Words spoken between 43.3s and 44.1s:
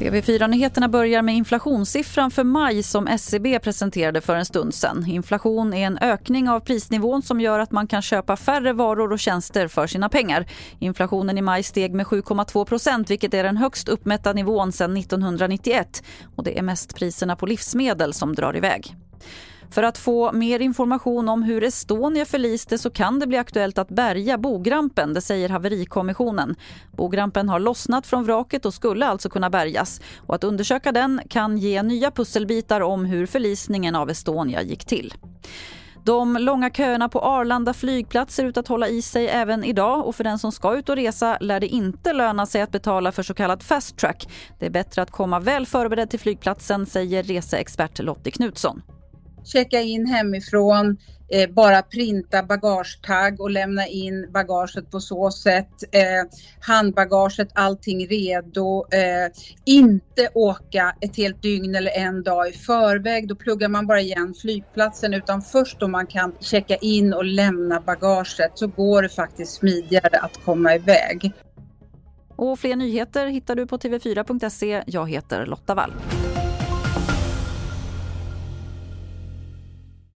kallad fast